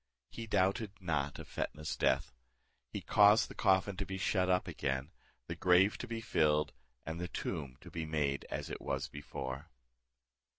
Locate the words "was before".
8.81-9.69